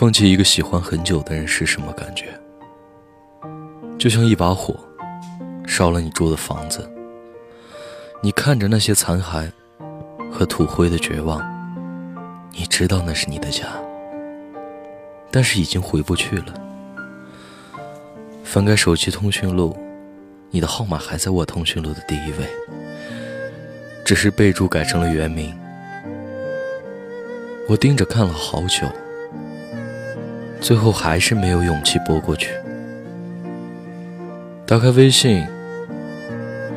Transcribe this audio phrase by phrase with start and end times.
[0.00, 2.28] 放弃一个喜欢很久的人是什么感觉？
[3.98, 4.74] 就像一把火，
[5.66, 6.90] 烧了你住的房子。
[8.22, 9.52] 你看着那些残骸
[10.32, 11.38] 和土灰的绝望，
[12.50, 13.66] 你知道那是你的家，
[15.30, 16.54] 但是已经回不去了。
[18.42, 19.76] 翻开手机通讯录，
[20.50, 22.48] 你的号码还在我通讯录的第一位，
[24.02, 25.54] 只是备注改成了原名。
[27.68, 28.90] 我盯着看了好久。
[30.60, 32.52] 最后还是没有勇气拨过去。
[34.66, 35.46] 打开微信，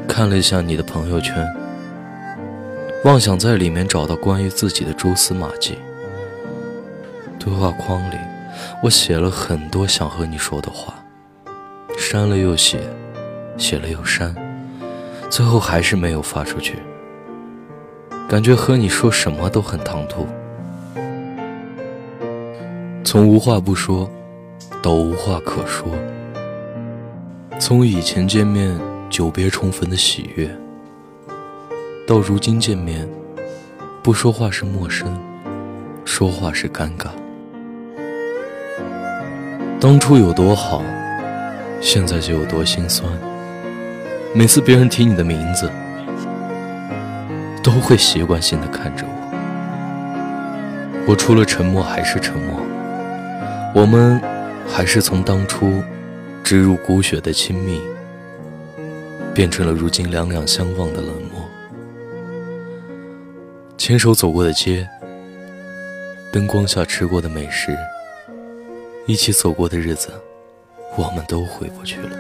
[0.08, 1.48] 看了一下你的朋友圈，
[3.04, 5.78] 妄想在里面找到关于自己的蛛丝马迹。
[7.38, 8.16] 对话框里，
[8.82, 10.96] 我写了很多想和你说的话，
[11.98, 12.80] 删了又写，
[13.58, 14.34] 写了又删，
[15.30, 16.80] 最后还是没有发出去。
[18.30, 20.26] 感觉和你说什么都很唐突。
[23.14, 24.10] 从无话不说，
[24.82, 25.88] 到无话可说；
[27.60, 28.76] 从以前见面
[29.08, 30.50] 久别重逢的喜悦，
[32.08, 33.08] 到如今见面
[34.02, 35.16] 不说话是陌生，
[36.04, 37.10] 说话是尴尬。
[39.80, 40.82] 当初有多好，
[41.80, 43.08] 现在就有多心酸。
[44.34, 45.70] 每次别人提你的名字，
[47.64, 49.14] 都会习惯性的看着我。
[51.10, 52.60] 我除了沉默还是沉默。
[53.76, 54.22] 我们
[54.68, 55.82] 还是从当初
[56.44, 57.82] 植入骨血的亲密，
[59.34, 61.44] 变成了如今两两相望的冷漠。
[63.76, 64.88] 牵手走过的街，
[66.32, 67.76] 灯光下吃过的美食，
[69.08, 70.10] 一起走过的日子，
[70.96, 72.16] 我们都回不去了。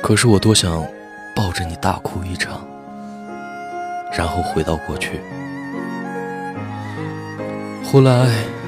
[0.00, 0.86] 可是我多想
[1.34, 2.64] 抱着你大哭一场，
[4.16, 5.20] 然后回到过去。
[7.84, 8.61] 后来。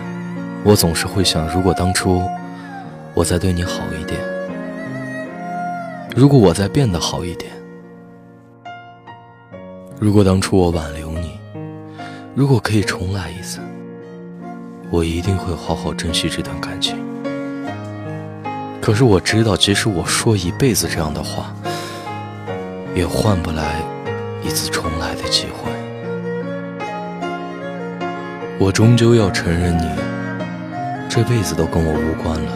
[0.65, 2.23] 我总是会想，如果当初
[3.13, 4.19] 我再对你好一点，
[6.17, 7.53] 如果我再变得好一点，
[10.01, 11.39] 如果当初我挽留你，
[12.35, 13.61] 如果可以重来一次，
[14.91, 16.97] 我一定会好好珍惜这段感情。
[18.81, 21.55] 可是我知道，即使我说一辈子这样的话，
[22.95, 23.83] 也换不来
[24.43, 25.71] 一次重来的机会。
[28.59, 30.14] 我终究要承认你。
[31.15, 32.51] 这辈子都跟我无关了。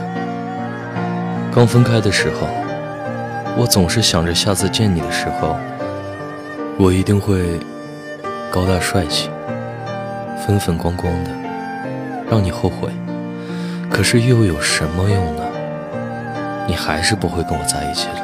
[1.54, 2.48] 刚分开的时候，
[3.56, 5.56] 我总是想着下次见你的时候，
[6.76, 7.60] 我一定会
[8.50, 9.30] 高大帅气、
[10.44, 11.30] 风风光光的，
[12.28, 12.90] 让你后悔。
[13.88, 15.44] 可是又有什么用呢？
[16.66, 18.16] 你还是不会跟我在一起了。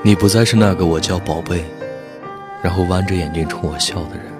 [0.00, 1.64] 你不再是那个我叫宝贝，
[2.62, 4.39] 然后弯着眼睛冲我笑的人。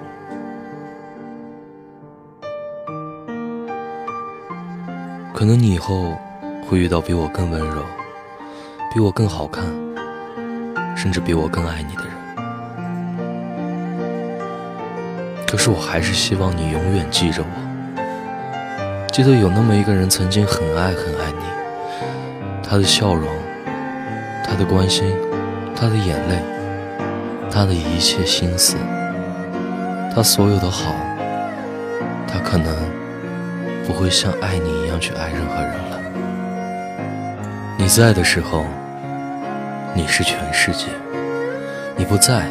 [5.41, 6.15] 可能你以后
[6.69, 7.83] 会遇到比我更温柔、
[8.93, 9.63] 比我更好看，
[10.95, 12.13] 甚至比我更爱你的人。
[15.47, 17.47] 可是我还是希望你永远记着我，
[19.11, 21.43] 记得有那么一个人曾经很爱很爱你，
[22.61, 23.27] 他的笑容，
[24.45, 25.11] 他的关心，
[25.75, 26.37] 他的眼泪，
[27.49, 28.77] 他的一切心思，
[30.13, 30.93] 他所有的好，
[32.27, 33.01] 他可能。
[33.87, 35.99] 不会像爱你样去爱任何人了。
[37.77, 38.65] 你在的时候，
[39.95, 40.87] 你是全世界；
[41.95, 42.45] 你不在，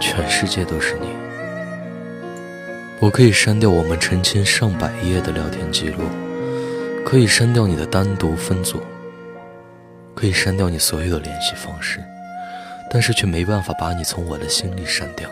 [0.00, 1.08] 全世界都是你。
[3.00, 6.02] 我可以删掉我们成千上百页的聊天记录，
[7.04, 8.80] 可以删掉你的单独分组，
[10.14, 12.02] 可以删掉你所有的联系方式，
[12.90, 15.28] 但是却没办法把你从我的心里删掉。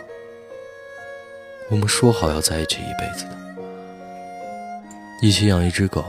[1.70, 3.30] 我们说好要在一起一辈子的。
[5.22, 6.04] 一起养一只狗，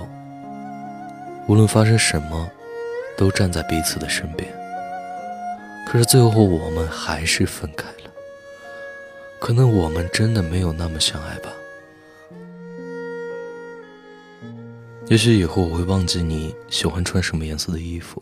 [1.48, 2.50] 无论发生什么，
[3.16, 4.52] 都站在彼此的身边。
[5.86, 8.12] 可是最后我们还是分开了。
[9.40, 11.54] 可能我们真的没有那么相爱吧。
[15.06, 18.20] 也许以后我会忘记你喜欢穿什么颜色的衣服，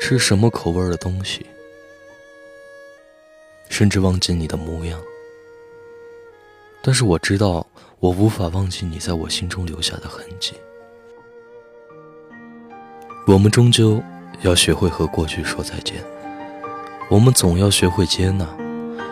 [0.00, 1.44] 吃什么口味的东西，
[3.68, 5.00] 甚至忘记你的模样。
[6.82, 7.66] 但是我知道。
[8.00, 10.54] 我无法忘记你在我心中留下的痕迹。
[13.26, 14.00] 我们终究
[14.42, 15.96] 要学会和过去说再见。
[17.10, 18.46] 我们总要学会接纳，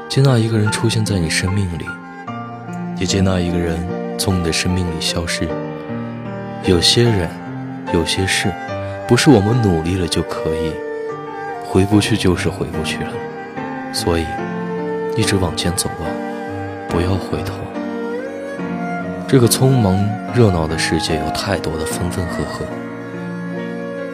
[0.09, 1.85] 接纳一个人出现在你生命里，
[3.01, 3.77] 也接纳一个人
[4.17, 5.49] 从你的生命里消失。
[6.65, 7.29] 有些人，
[7.93, 8.53] 有些事，
[9.09, 10.73] 不是我们努力了就可以
[11.65, 13.13] 回不去，就是回不去了。
[13.93, 14.25] 所以，
[15.17, 16.07] 一直往前走吧，
[16.89, 17.55] 不要回头。
[19.29, 22.65] 这个匆忙热闹的世界有太多的分分合合，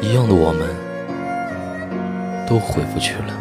[0.01, 0.67] 一样的我们
[2.49, 3.39] 都回不去了。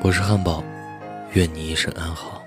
[0.00, 0.64] 我是汉堡，
[1.32, 2.41] 愿你一生安好。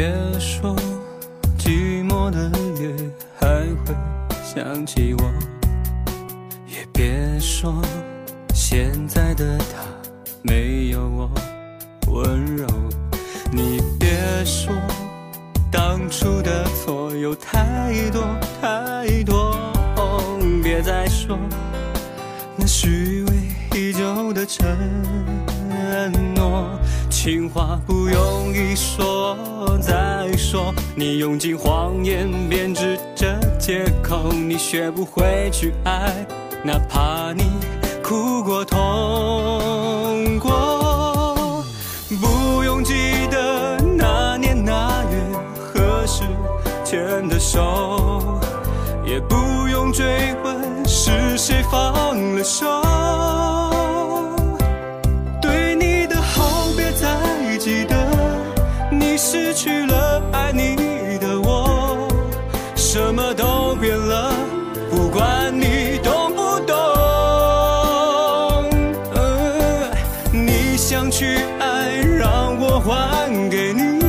[0.00, 0.74] 别说
[1.58, 2.50] 寂寞的
[2.80, 2.90] 夜
[3.38, 3.46] 还
[3.84, 3.94] 会
[4.42, 5.30] 想起我，
[6.66, 7.82] 也别说
[8.54, 9.84] 现在的他
[10.40, 11.30] 没有我
[12.06, 12.66] 温柔。
[13.52, 14.72] 你别说
[15.70, 18.22] 当初的错有太多
[18.58, 19.54] 太多，
[20.62, 21.38] 别再说
[22.56, 24.66] 那虚伪已久的承
[25.36, 25.49] 诺。
[27.22, 29.36] 情话不用一说
[29.78, 36.26] 再说，你用尽谎言编织着借口，你学不会去爱，
[36.64, 37.42] 哪怕你
[38.02, 38.78] 哭过痛
[40.38, 41.62] 过。
[42.22, 42.94] 不用记
[43.30, 45.20] 得那年那月
[45.60, 46.22] 何时
[46.82, 48.40] 牵的手，
[49.04, 49.36] 也不
[49.68, 52.89] 用追问是谁放了手。
[70.90, 74.00] 想去爱，让我还给你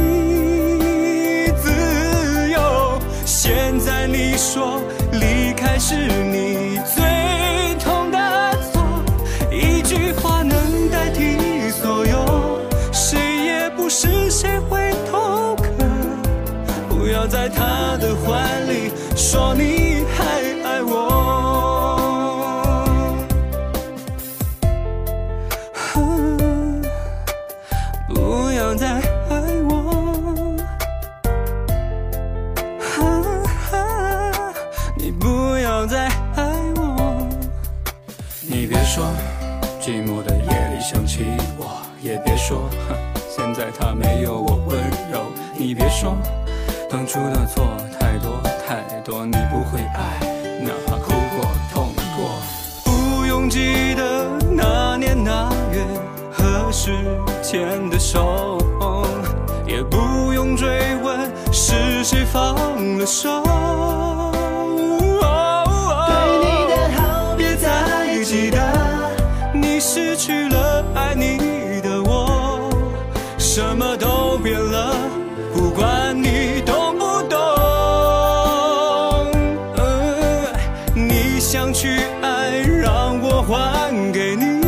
[1.62, 3.00] 自由。
[3.24, 4.82] 现在你说
[5.12, 8.18] 离开是你最痛的
[8.74, 8.82] 错，
[9.52, 12.60] 一句话能代替所有，
[12.92, 14.90] 谁也不是谁会。
[17.12, 19.81] 要在他的怀里说你
[38.94, 39.06] 说
[39.80, 41.26] 寂寞的夜里想起
[41.58, 42.70] 我，也别说
[43.34, 44.78] 现在他没有我温
[45.10, 45.32] 柔。
[45.58, 46.14] 你别说。
[46.90, 47.64] 当初的错
[47.98, 50.20] 太多太多，你不会爱，
[50.62, 52.36] 哪怕哭过痛过。
[52.84, 55.86] 不用记得那年那月
[56.30, 56.92] 何时
[57.42, 58.58] 牵的手，
[59.66, 63.42] 也不用追问是谁放了手。
[68.24, 68.60] 记得，
[69.54, 72.70] 你失去了爱你的我，
[73.38, 74.96] 什么都变了，
[75.54, 77.38] 不管你懂不懂
[80.96, 81.40] 你。
[81.40, 84.62] 想去爱，让我还给你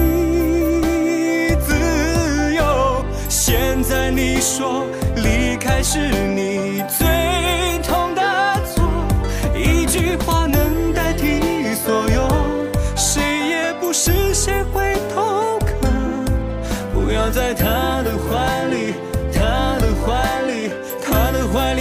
[1.65, 3.05] 自由。
[3.29, 4.85] 现在你说
[5.15, 7.07] 离开是你最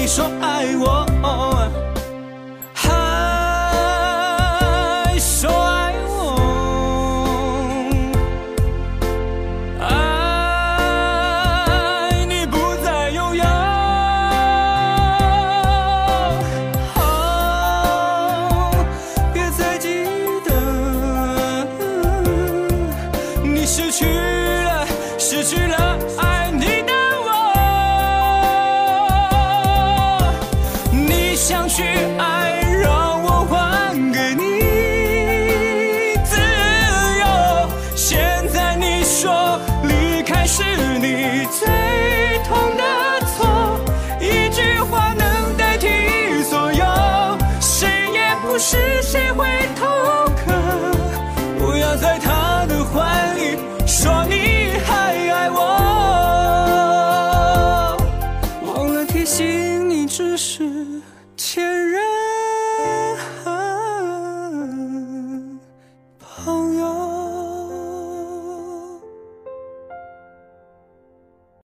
[0.02, 1.01] 你说爱我。